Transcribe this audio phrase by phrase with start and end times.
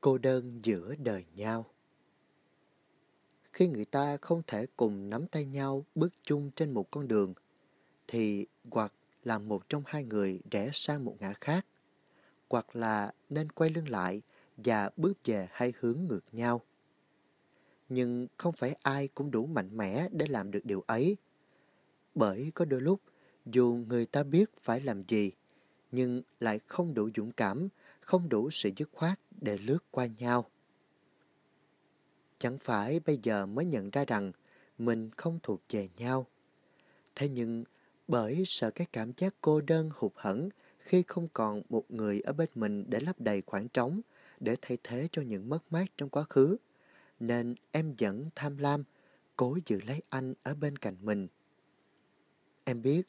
[0.00, 1.66] cô đơn giữa đời nhau.
[3.52, 7.34] Khi người ta không thể cùng nắm tay nhau bước chung trên một con đường,
[8.08, 8.92] thì hoặc
[9.24, 11.66] là một trong hai người rẽ sang một ngã khác,
[12.48, 14.22] hoặc là nên quay lưng lại
[14.56, 16.60] và bước về hai hướng ngược nhau.
[17.88, 21.16] Nhưng không phải ai cũng đủ mạnh mẽ để làm được điều ấy.
[22.14, 23.00] Bởi có đôi lúc,
[23.46, 25.32] dù người ta biết phải làm gì,
[25.92, 27.68] nhưng lại không đủ dũng cảm,
[28.00, 30.50] không đủ sự dứt khoát để lướt qua nhau.
[32.38, 34.32] Chẳng phải bây giờ mới nhận ra rằng
[34.78, 36.26] mình không thuộc về nhau.
[37.14, 37.64] Thế nhưng
[38.08, 42.32] bởi sợ cái cảm giác cô đơn hụt hẫng khi không còn một người ở
[42.32, 44.00] bên mình để lấp đầy khoảng trống,
[44.40, 46.56] để thay thế cho những mất mát trong quá khứ,
[47.20, 48.84] nên em vẫn tham lam,
[49.36, 51.28] cố giữ lấy anh ở bên cạnh mình.
[52.64, 53.02] Em biết,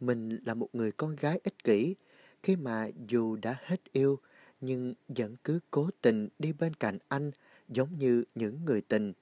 [0.00, 1.94] mình là một người con gái ích kỷ,
[2.42, 4.18] khi mà dù đã hết yêu,
[4.60, 7.30] nhưng vẫn cứ cố tình đi bên cạnh anh
[7.68, 9.12] giống như những người tình.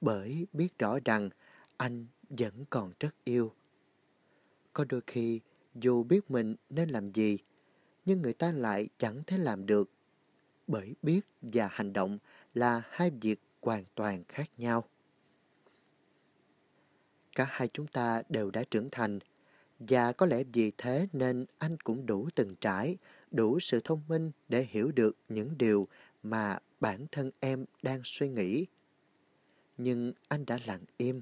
[0.00, 1.30] Bởi biết rõ rằng
[1.76, 3.52] anh vẫn còn rất yêu.
[4.72, 5.40] Có đôi khi,
[5.74, 7.38] dù biết mình nên làm gì,
[8.04, 9.90] nhưng người ta lại chẳng thể làm được.
[10.66, 12.18] Bởi biết và hành động
[12.54, 14.84] là hai việc hoàn toàn khác nhau.
[17.32, 19.18] Cả hai chúng ta đều đã trưởng thành,
[19.78, 22.96] và có lẽ vì thế nên anh cũng đủ từng trải,
[23.30, 25.88] đủ sự thông minh để hiểu được những điều
[26.22, 28.66] mà bản thân em đang suy nghĩ.
[29.78, 31.20] Nhưng anh đã lặng im.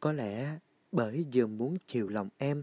[0.00, 0.58] Có lẽ
[0.92, 2.62] bởi vừa muốn chiều lòng em,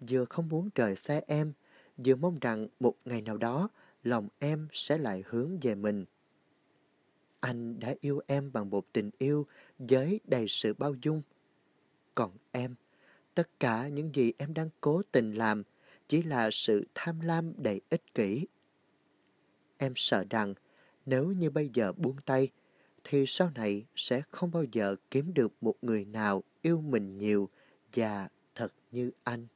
[0.00, 1.52] vừa không muốn rời xa em,
[1.96, 3.68] vừa mong rằng một ngày nào đó
[4.04, 6.04] lòng em sẽ lại hướng về mình.
[7.40, 9.46] Anh đã yêu em bằng một tình yêu
[9.78, 11.22] với đầy sự bao dung.
[12.14, 12.74] Còn em,
[13.34, 15.62] tất cả những gì em đang cố tình làm
[16.08, 18.46] chỉ là sự tham lam đầy ích kỷ.
[19.78, 20.54] Em sợ rằng
[21.06, 22.48] nếu như bây giờ buông tay,
[23.04, 27.48] thì sau này sẽ không bao giờ kiếm được một người nào yêu mình nhiều
[27.94, 29.46] và thật như anh.